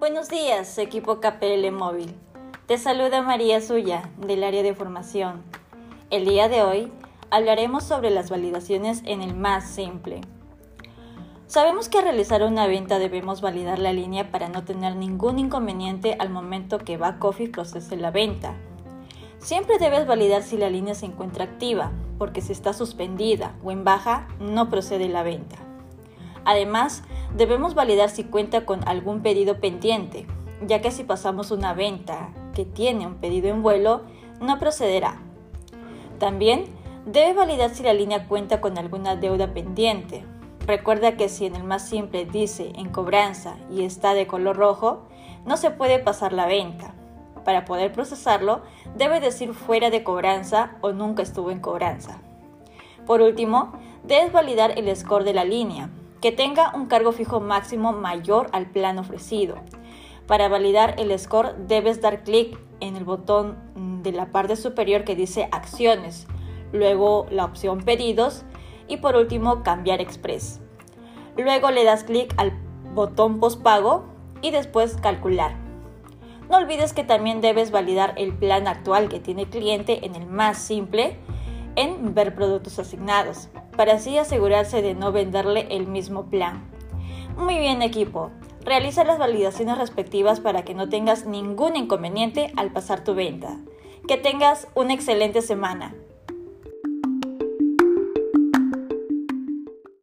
Buenos 0.00 0.30
días, 0.30 0.78
equipo 0.78 1.20
KPL 1.20 1.70
Móvil. 1.72 2.14
Te 2.64 2.78
saluda 2.78 3.20
María 3.20 3.60
Suya, 3.60 4.08
del 4.16 4.44
área 4.44 4.62
de 4.62 4.74
formación. 4.74 5.42
El 6.08 6.24
día 6.24 6.48
de 6.48 6.62
hoy 6.62 6.90
hablaremos 7.30 7.84
sobre 7.84 8.08
las 8.08 8.30
validaciones 8.30 9.02
en 9.04 9.20
el 9.20 9.34
más 9.34 9.68
simple. 9.68 10.22
Sabemos 11.48 11.90
que 11.90 11.98
al 11.98 12.04
realizar 12.04 12.42
una 12.44 12.66
venta 12.66 12.98
debemos 12.98 13.42
validar 13.42 13.78
la 13.78 13.92
línea 13.92 14.32
para 14.32 14.48
no 14.48 14.64
tener 14.64 14.96
ningún 14.96 15.38
inconveniente 15.38 16.16
al 16.18 16.30
momento 16.30 16.78
que 16.78 16.96
back 16.96 17.22
office 17.22 17.52
procese 17.52 17.98
la 17.98 18.10
venta. 18.10 18.54
Siempre 19.38 19.76
debes 19.76 20.06
validar 20.06 20.42
si 20.42 20.56
la 20.56 20.70
línea 20.70 20.94
se 20.94 21.04
encuentra 21.04 21.44
activa, 21.44 21.92
porque 22.16 22.40
si 22.40 22.52
está 22.52 22.72
suspendida 22.72 23.54
o 23.62 23.70
en 23.70 23.84
baja, 23.84 24.28
no 24.38 24.70
procede 24.70 25.10
la 25.10 25.22
venta. 25.22 25.69
Además, 26.44 27.02
debemos 27.36 27.74
validar 27.74 28.10
si 28.10 28.24
cuenta 28.24 28.64
con 28.64 28.86
algún 28.88 29.22
pedido 29.22 29.60
pendiente, 29.60 30.26
ya 30.66 30.80
que 30.80 30.90
si 30.90 31.04
pasamos 31.04 31.50
una 31.50 31.74
venta 31.74 32.30
que 32.54 32.64
tiene 32.64 33.06
un 33.06 33.16
pedido 33.16 33.48
en 33.48 33.62
vuelo, 33.62 34.02
no 34.40 34.58
procederá. 34.58 35.20
También 36.18 36.66
debe 37.06 37.32
validar 37.32 37.70
si 37.70 37.82
la 37.82 37.94
línea 37.94 38.26
cuenta 38.28 38.60
con 38.60 38.78
alguna 38.78 39.16
deuda 39.16 39.52
pendiente. 39.54 40.24
Recuerda 40.66 41.16
que 41.16 41.28
si 41.28 41.46
en 41.46 41.56
el 41.56 41.64
más 41.64 41.88
simple 41.88 42.26
dice 42.26 42.72
en 42.74 42.90
cobranza 42.90 43.56
y 43.70 43.84
está 43.84 44.14
de 44.14 44.26
color 44.26 44.56
rojo, 44.56 45.08
no 45.46 45.56
se 45.56 45.70
puede 45.70 45.98
pasar 45.98 46.32
la 46.32 46.46
venta. 46.46 46.94
Para 47.44 47.64
poder 47.64 47.92
procesarlo, 47.92 48.60
debe 48.96 49.20
decir 49.20 49.54
fuera 49.54 49.90
de 49.90 50.04
cobranza 50.04 50.76
o 50.82 50.92
nunca 50.92 51.22
estuvo 51.22 51.50
en 51.50 51.60
cobranza. 51.60 52.20
Por 53.06 53.22
último, 53.22 53.72
debes 54.04 54.32
validar 54.32 54.78
el 54.78 54.94
score 54.94 55.24
de 55.24 55.32
la 55.32 55.44
línea, 55.44 55.88
que 56.20 56.32
tenga 56.32 56.72
un 56.74 56.86
cargo 56.86 57.12
fijo 57.12 57.40
máximo 57.40 57.92
mayor 57.92 58.48
al 58.52 58.66
plan 58.66 58.98
ofrecido. 58.98 59.56
Para 60.26 60.48
validar 60.48 60.94
el 60.98 61.18
score 61.18 61.54
debes 61.66 62.00
dar 62.00 62.22
clic 62.22 62.58
en 62.80 62.96
el 62.96 63.04
botón 63.04 63.56
de 64.02 64.12
la 64.12 64.30
parte 64.32 64.56
superior 64.56 65.04
que 65.04 65.16
dice 65.16 65.48
acciones, 65.52 66.26
luego 66.72 67.26
la 67.30 67.44
opción 67.44 67.82
pedidos 67.82 68.44
y 68.86 68.98
por 68.98 69.16
último 69.16 69.62
cambiar 69.62 70.00
express. 70.00 70.60
Luego 71.36 71.70
le 71.70 71.84
das 71.84 72.04
clic 72.04 72.34
al 72.36 72.52
botón 72.94 73.40
postpago 73.40 74.04
y 74.42 74.50
después 74.50 74.96
calcular. 74.96 75.54
No 76.48 76.56
olvides 76.56 76.92
que 76.92 77.04
también 77.04 77.40
debes 77.40 77.70
validar 77.70 78.14
el 78.16 78.34
plan 78.34 78.66
actual 78.66 79.08
que 79.08 79.20
tiene 79.20 79.42
el 79.42 79.48
cliente 79.48 80.04
en 80.04 80.16
el 80.16 80.26
más 80.26 80.58
simple 80.58 81.16
en 81.76 82.14
ver 82.14 82.34
productos 82.34 82.78
asignados 82.78 83.48
para 83.80 83.94
así 83.94 84.18
asegurarse 84.18 84.82
de 84.82 84.94
no 84.94 85.10
venderle 85.10 85.66
el 85.70 85.86
mismo 85.86 86.26
plan. 86.26 86.70
Muy 87.38 87.56
bien 87.58 87.80
equipo, 87.80 88.30
realiza 88.62 89.04
las 89.04 89.18
validaciones 89.18 89.78
respectivas 89.78 90.38
para 90.38 90.66
que 90.66 90.74
no 90.74 90.90
tengas 90.90 91.24
ningún 91.24 91.76
inconveniente 91.76 92.52
al 92.58 92.72
pasar 92.72 93.02
tu 93.02 93.14
venta. 93.14 93.56
Que 94.06 94.18
tengas 94.18 94.68
una 94.74 94.92
excelente 94.92 95.40
semana. 95.40 95.94